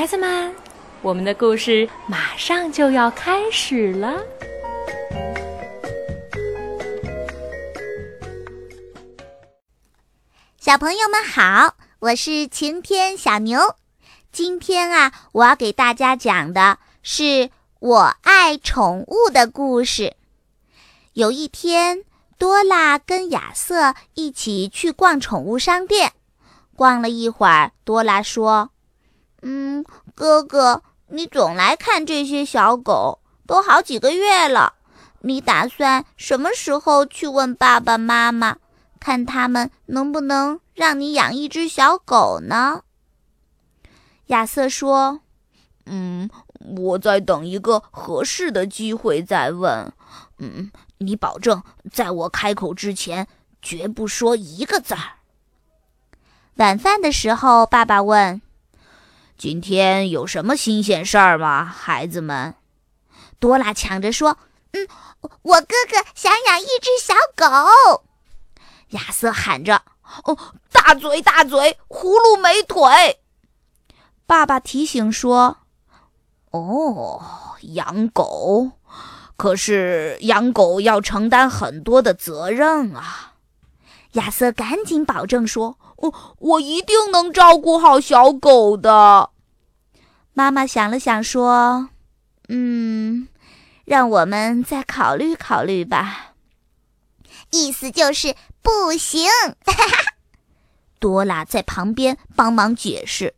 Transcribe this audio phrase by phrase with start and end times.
[0.00, 0.54] 孩子们，
[1.02, 4.18] 我们的故事马上就要开始了。
[10.58, 13.60] 小朋友们好，我是晴天小牛。
[14.32, 20.16] 今天啊，我要给大家讲的是我爱宠物的故事。
[21.12, 22.04] 有一天，
[22.38, 26.14] 多拉跟亚瑟一起去逛宠物商店。
[26.74, 28.70] 逛了一会儿，多拉说
[29.42, 34.74] ：“嗯，哥哥，你总来看这些小狗，都好几个月了。
[35.22, 38.56] 你打算什么时候去问爸爸妈妈？”
[39.00, 42.82] 看他们能不能让你养一只小狗呢？
[44.26, 45.20] 亚瑟说
[45.86, 46.28] ：“嗯，
[46.76, 49.90] 我在等一个合适的机会再问。
[50.36, 53.26] 嗯，你保证在我开口之前
[53.62, 55.00] 绝不说一个字儿。”
[56.56, 58.42] 晚饭的时候，爸爸问
[59.40, 62.56] ：“今天有什么新鲜事儿吗，孩子们？”
[63.40, 64.36] 多拉抢着说
[64.72, 64.86] ：“嗯，
[65.40, 68.02] 我哥哥想养一只小狗。”
[68.92, 69.80] 亚瑟喊着
[70.24, 70.36] ：“哦，
[70.70, 73.20] 大嘴大嘴，葫芦没腿。”
[74.28, 75.56] 爸爸提醒说
[76.52, 77.22] ：“哦，
[77.62, 78.72] 养狗，
[79.38, 83.32] 可是养狗要承担很多的责任啊。”
[84.14, 89.29] 亚瑟赶紧保证说：“哦，我一定能照顾好小狗的。”
[90.32, 91.90] 妈妈想了想说
[92.48, 93.28] ：“嗯，
[93.84, 96.34] 让我们再考虑考虑吧。”
[97.50, 99.28] 意思就是不行。
[101.00, 103.34] 多拉在旁边帮忙解释。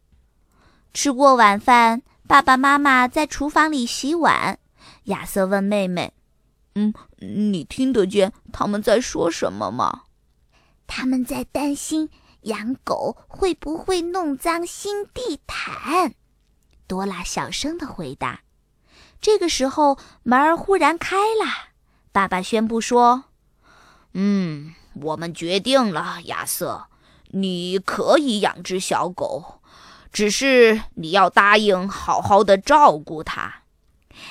[0.92, 4.58] 吃过晚饭，爸爸妈妈在厨房里洗碗。
[5.04, 6.12] 亚瑟问妹妹
[6.74, 10.02] ：“嗯，你听得见他们在说什么吗？”
[10.86, 12.10] 他们在担心
[12.42, 16.14] 养狗会不会弄脏新地毯。
[16.92, 18.40] 多拉小声的回答。
[19.18, 21.70] 这个时候，门儿忽然开了。
[22.12, 23.24] 爸爸宣布说。
[24.12, 26.88] 嗯，我们决定了，亚瑟，
[27.30, 29.62] 你可以养只小狗，
[30.12, 33.62] 只是你要答应好好的照顾它。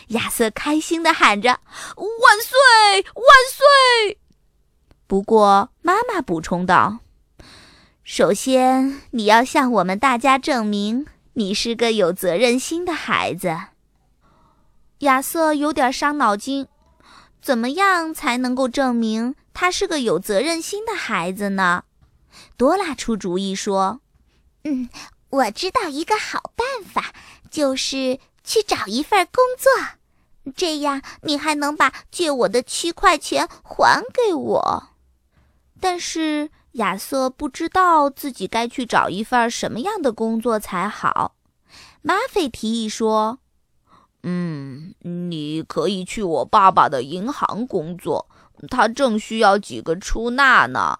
[0.09, 1.61] 亚瑟开心的喊着
[1.97, 4.19] ：“万岁，万岁！”
[5.07, 6.99] 不过妈妈补充道
[8.05, 13.57] ：“首先，你要向我们大家证明你是个有责任心的孩子。”
[14.99, 16.67] 亚瑟有点伤脑筋，
[17.41, 19.35] 怎么样才能够证明？
[19.53, 21.83] 他是个有责任心的孩子呢，
[22.55, 23.99] 多拉出主意说
[24.63, 24.89] ：“嗯，
[25.29, 27.13] 我知道一个好办法，
[27.49, 34.89] 就是去找一份工作，这样你还能把借我的七块钱还给我。”
[35.81, 41.35] 但是亚瑟不知道自己该去找一份什么样的工作才好。
[42.01, 43.39] 马菲提议说
[44.23, 48.27] ：“嗯，你可以去我爸爸的银行工作。”
[48.69, 50.99] 他正需要几个出纳呢，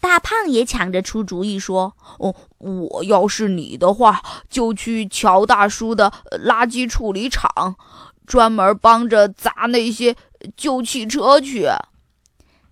[0.00, 7.76] 大胖也抢着出主意说：“哦，我要是你的话，就去乔大叔的垃圾处理厂，
[8.26, 10.16] 专门帮着砸那些
[10.56, 11.68] 旧汽车去。”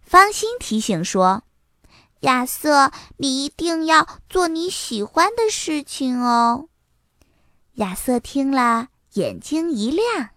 [0.02, 1.44] 方心提醒说
[2.22, 6.68] ：“亚瑟，你一定要做你喜欢的事情哦。”
[7.76, 10.30] 亚瑟听了，眼睛一亮，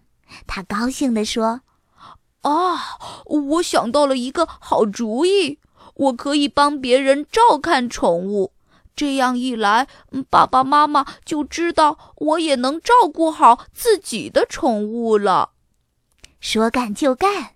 [0.46, 1.62] 他高兴地说。
[2.42, 2.98] 啊！
[3.24, 5.58] 我想到了一个好主意，
[5.94, 8.52] 我可以帮别人照看宠物，
[8.94, 9.88] 这样一来，
[10.30, 15.50] 爸爸妈妈就知道我也能照顾好自己的宠物了。
[16.38, 17.55] 说干就干，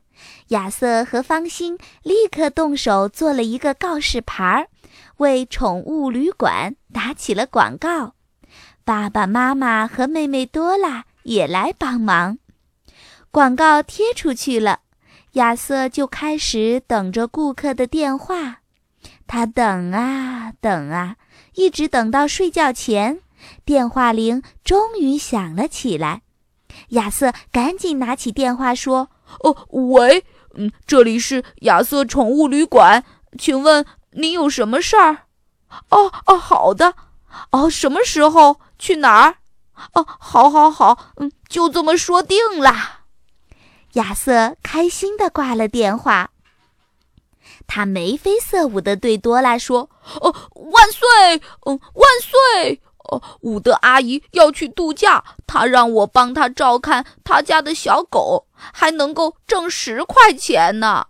[0.50, 4.68] 亚瑟和方心立刻动手做了一个告示牌，
[5.18, 8.14] 为宠物旅馆打起了广告。
[8.84, 12.38] 爸爸妈妈和妹妹多拉也来帮忙。
[13.30, 14.80] 广告贴出去了，
[15.32, 18.58] 亚瑟就开始等着顾客的电话。
[19.28, 21.16] 他等啊等啊，
[21.54, 23.20] 一直等到睡觉前，
[23.64, 26.22] 电话铃终于响了起来。
[26.90, 29.10] 亚瑟赶紧拿起电话说
[29.42, 30.24] ：“哦，喂，
[30.54, 33.04] 嗯，这里是亚瑟宠物旅馆，
[33.38, 35.26] 请问您有什么事儿？
[35.90, 36.94] 哦哦，好的，
[37.52, 39.36] 哦，什么时候去哪儿？
[39.94, 43.00] 哦，好，好，好，嗯，就这么说定了。”
[43.94, 46.30] 亚瑟开心地挂了电话。
[47.66, 49.88] 他眉飞色舞地对多拉说
[50.20, 51.40] ：“哦，万岁！
[51.66, 52.82] 嗯，万岁！
[53.04, 61.06] 哦，伍德阿姨要去度假，她让我帮她照看她家的小狗，还能够挣十块钱呢。”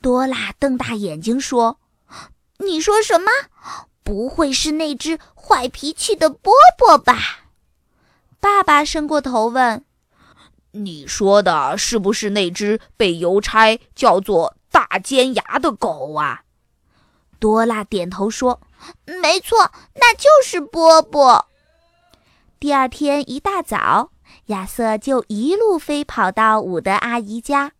[0.00, 1.78] 多拉瞪大眼睛说
[2.58, 3.30] ：“你说什么？
[4.02, 7.16] 不会是那只坏脾气的波波吧？”
[8.38, 9.84] 爸爸伸过头问
[10.72, 16.42] ：“你说的是不是那只被邮差叫做大尖牙的狗啊？”
[17.40, 18.60] 多拉点头说
[19.04, 21.46] ：“没错，那就是波波。”
[22.58, 24.10] 第二天一大早，
[24.46, 27.72] 亚瑟就一路飞跑到伍德阿姨家。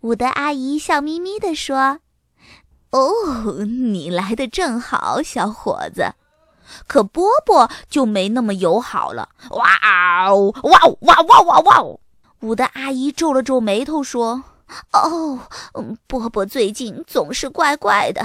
[0.00, 2.00] 伍德阿姨笑眯眯地说
[2.90, 6.14] ：“哦，你来的正好，小伙子。”
[6.86, 9.30] 可波波就没那么友好了。
[9.50, 11.82] 哇哦，哇哦，哇哇哇哇！
[12.40, 14.44] 伍德阿姨皱了皱眉头说
[14.92, 15.38] ：“哦，
[16.06, 18.22] 波波最近总是怪怪的，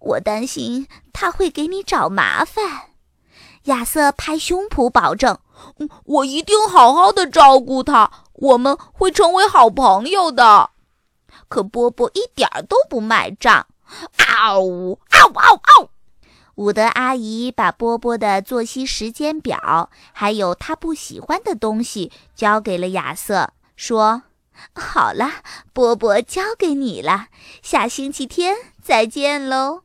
[0.00, 2.90] 我担心他会给你找麻烦。”
[3.64, 5.38] 亚瑟拍胸脯保证
[6.04, 10.70] ：“我一定好好的照顾他，我们会成为好朋友的。”
[11.48, 13.66] 可波波一点都不卖账。
[14.16, 15.90] 嗷呜，嗷嗷嗷！
[16.54, 24.22] 伍德阿姨把波波的作息时间表，还有他不喜欢的东西交给了亚瑟，说
[24.74, 25.42] ：“好了，
[25.72, 27.26] 波波交给你了，
[27.62, 29.82] 下星期天再见喽。”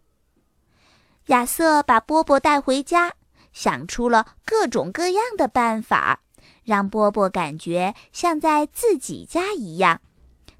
[1.27, 3.13] 亚瑟把波波带回家，
[3.53, 6.21] 想出了各种各样的办法，
[6.63, 10.01] 让波波感觉像在自己家一样。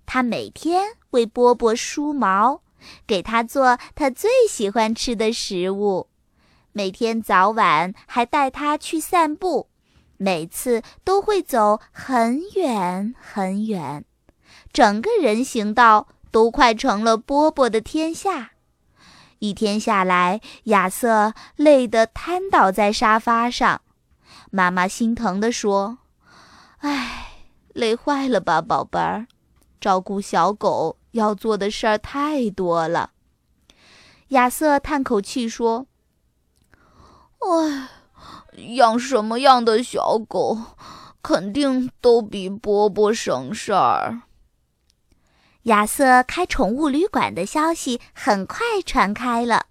[0.05, 2.61] 他每天为波波梳毛。
[3.07, 6.07] 给他做他最喜欢吃的食物，
[6.71, 9.69] 每天早晚还带他去散步，
[10.17, 14.05] 每次都会走很远很远，
[14.71, 18.51] 整个人行道都快成了波波的天下。
[19.39, 23.81] 一天下来，亚瑟累得瘫倒在沙发上，
[24.51, 25.99] 妈妈心疼地说
[26.79, 27.31] ：“唉，
[27.73, 29.27] 累坏了吧，宝贝儿，
[29.79, 33.11] 照顾小狗。”要做的事儿太多了，
[34.27, 35.87] 亚瑟叹口气说
[37.39, 37.87] ：“唉，
[38.75, 40.59] 养什么样的小狗，
[41.21, 44.23] 肯定都比波波省事儿。”
[45.65, 49.65] 亚瑟开宠物旅馆的消息很快传开了，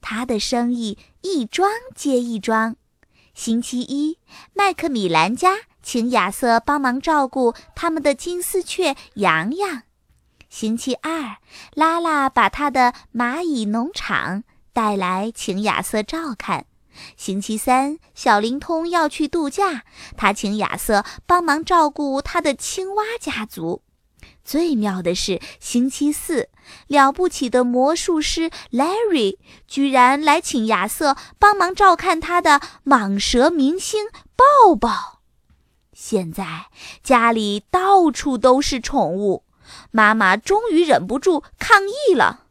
[0.00, 2.76] 他的生意一桩接一桩。
[3.34, 4.18] 星期一，
[4.54, 9.82] 麦克米兰家请亚瑟帮忙照顾他们的金丝雀洋洋。
[10.48, 11.38] 星期二，
[11.74, 16.66] 拉拉把他的蚂蚁农场带来，请亚瑟照看。
[17.16, 19.82] 星期三，小灵通要去度假，
[20.16, 23.82] 他请亚瑟帮忙照顾他的青蛙家族。
[24.44, 26.48] 最妙的是，星期四，
[26.86, 29.38] 了不起的魔术师 Larry
[29.68, 34.06] 居然来请亚瑟帮忙照看他的蟒蛇明星
[34.36, 35.20] 抱抱。
[35.92, 36.66] 现在
[37.02, 39.44] 家里到处都是宠物。
[39.92, 42.46] 妈妈终于忍不住抗议了：“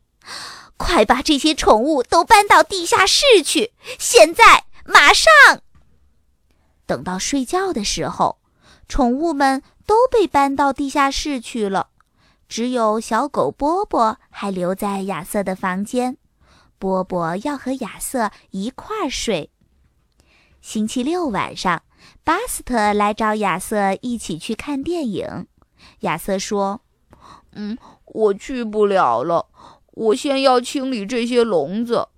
[0.78, 3.74] 快把这些宠物都搬到地下室去！
[3.98, 5.30] 现在，马上！”
[6.88, 8.38] 等到睡觉的时候，
[8.88, 11.88] 宠物们都被搬到地下室去了，
[12.48, 16.16] 只有小狗波波还留在亚瑟的房间。
[16.78, 19.50] 波波要和亚瑟一块儿睡。
[20.62, 21.82] 星期六晚上，
[22.24, 25.48] 巴斯特来找亚瑟一起去看电影。
[26.02, 26.82] 亚瑟说。
[27.54, 27.76] 嗯，
[28.06, 29.48] 我去不了了。
[29.94, 32.10] 我先要清理这些笼子，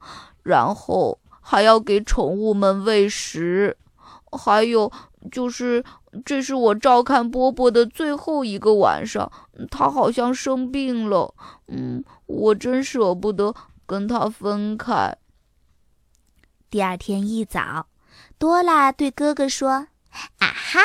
[0.43, 3.77] 然后还要给宠物们喂食。
[4.31, 4.91] 还有
[5.31, 5.83] 就是，
[6.25, 9.31] 这是我照看波波的最后一个晚上，
[9.69, 11.33] 他好像生病了。
[11.67, 13.53] 嗯，我真舍不得
[13.85, 15.15] 跟他分开。
[16.69, 17.87] 第二天一早，
[18.37, 19.87] 多拉对哥哥说
[20.39, 20.79] ：“啊哈！”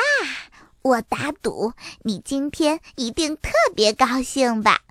[0.83, 1.73] 我打赌，
[2.03, 4.81] 你今天一定特别高兴吧？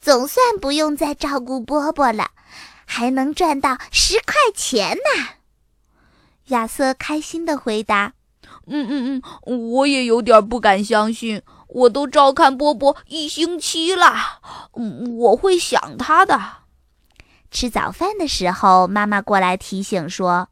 [0.00, 2.30] 总算不用再照顾波波了，
[2.86, 5.41] 还能赚到十块钱呢。
[6.52, 8.12] 亚瑟开心地回答
[8.68, 14.14] ：“嗯嗯嗯，我也有点不敢相信，我都照看波波一星期了，
[14.74, 16.40] 嗯，我会想他的。”
[17.50, 20.48] 吃早饭的时候，妈妈过来提醒说：“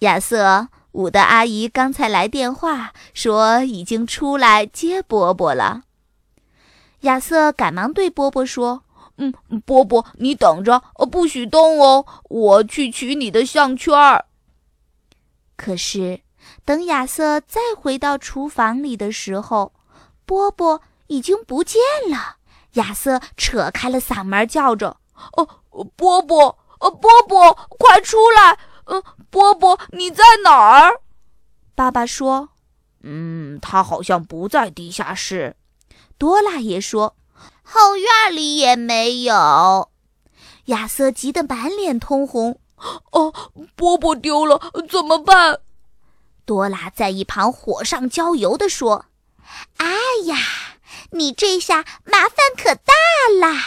[0.00, 5.82] 亚瑟。”伍德阿姨刚才来电话说已经出来接波波了。
[7.00, 8.82] 亚瑟赶忙对波波说
[9.18, 9.34] ：“嗯，
[9.66, 13.92] 波波，你等着，不许动哦，我去取你的项圈。”
[15.56, 16.20] 可是，
[16.64, 19.72] 等亚瑟再回到厨房里的时候，
[20.24, 22.36] 波波已经不见了。
[22.72, 24.98] 亚瑟扯开了嗓门叫着
[25.36, 25.48] ：“哦，
[25.96, 31.00] 波波，呃，波波，快出来！”呃，波波，你在哪儿？
[31.74, 32.50] 爸爸说
[33.02, 35.56] ：“嗯，他好像不在地下室。”
[36.18, 37.16] 多拉也说
[37.64, 39.90] ：“后院里也没有。”
[40.66, 42.60] 亚瑟急得满脸通红。
[43.12, 43.32] 哦，
[43.74, 45.60] 波波丢了，怎么办？
[46.44, 49.06] 多拉在一旁火上浇油地说
[49.78, 50.36] ：“哎呀，
[51.10, 52.92] 你这下麻烦可大
[53.40, 53.62] 啦！”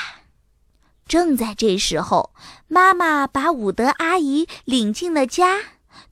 [1.07, 2.31] 正在这时候，
[2.67, 5.59] 妈妈把伍德阿姨领进了家。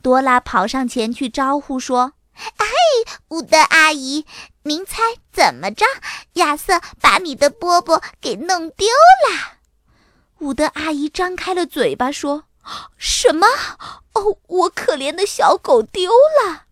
[0.02, 2.14] 多拉跑上前去招呼说
[2.58, 2.68] ：“哎，
[3.30, 4.26] 伍德阿姨，
[4.64, 5.02] 您猜
[5.32, 5.86] 怎么着？
[6.34, 8.88] 亚瑟把你的波波给弄丢
[9.30, 9.58] 了。”
[10.40, 12.46] 伍德阿姨张开了嘴巴说
[12.98, 13.48] ：“什么？
[14.14, 16.64] 哦，我可怜的小狗丢了。”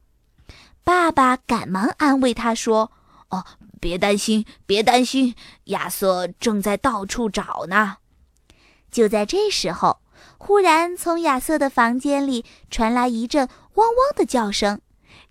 [0.83, 2.91] 爸爸赶忙安慰他说
[3.29, 3.45] ：“哦，
[3.79, 5.35] 别担心，别担心，
[5.65, 7.97] 亚瑟正在到处找呢。”
[8.91, 10.01] 就在这时候，
[10.37, 14.79] 忽然从亚瑟的房间里传来一阵汪汪的叫声，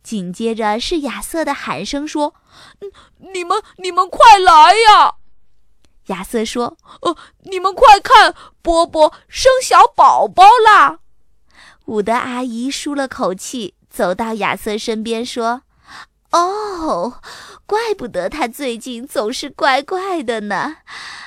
[0.02, 2.34] 紧接着是亚瑟的喊声说
[3.32, 5.14] ：“你们，你们快来呀！”
[6.06, 10.98] 亚瑟说：“呃，你们快看，波波生小宝宝啦！”
[11.86, 15.62] 伍德阿姨舒了口气，走到亚瑟身边说
[16.32, 17.20] ：“哦，
[17.66, 20.76] 怪不得他最近总是怪怪的呢。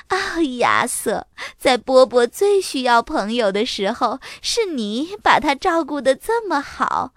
[0.07, 7.13] 啊，亚瑟，在波波最需要朋友的时候，是你把他照顾得这么好，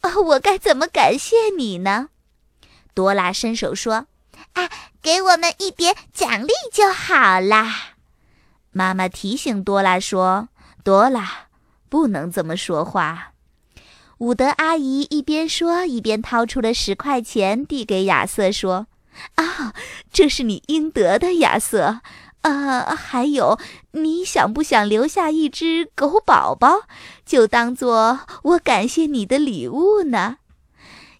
[0.00, 2.08] 啊，我该怎么感谢你呢？”
[2.94, 4.06] 多拉伸手说
[4.54, 4.70] ：“啊。”
[5.02, 7.94] 给我们一点奖励就好啦。
[8.72, 10.48] 妈妈提醒多拉说
[10.84, 11.48] ：“多拉，
[11.88, 13.32] 不能这么说话。”
[14.18, 18.86] 伍德阿姨一边说，一边掏出了十块钱，递给亚瑟说
[19.36, 19.72] ：“啊，
[20.12, 22.00] 这是你应得的，亚瑟。
[22.42, 23.58] 啊，还有，
[23.92, 26.82] 你想不想留下一只狗宝宝，
[27.26, 30.36] 就当做我感谢你的礼物呢？”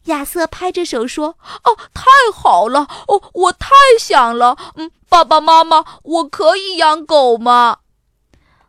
[0.04, 2.04] 亚瑟拍着手说：“哦，太
[2.34, 2.88] 好了！
[3.08, 4.56] 哦，我太想了。
[4.76, 7.78] 嗯，爸爸妈妈，我可以养狗吗？”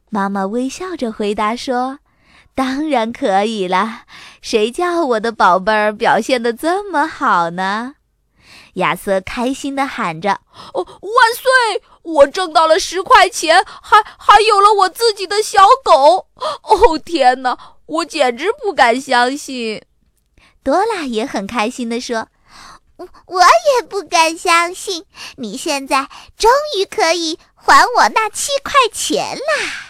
[0.09, 1.99] 妈妈微笑着回答说
[2.53, 4.01] ：“当然可以了。
[4.41, 7.95] 谁叫我的宝贝儿表现得这么好呢？”
[8.75, 10.41] 亚瑟开心地喊着
[10.73, 11.83] ：“哦，万岁！
[12.03, 16.27] 我挣到了十块钱，还还有了我自己的小狗。
[16.35, 17.57] 哦，天哪！
[17.85, 19.81] 我简直不敢相信。”
[20.63, 22.27] 多拉也很开心地说
[22.97, 25.05] ：“我我也不敢相信，
[25.37, 29.87] 你现在终于可以还我那七块钱啦！”